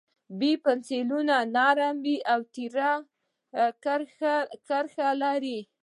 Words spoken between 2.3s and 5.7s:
او تېره کرښه لري.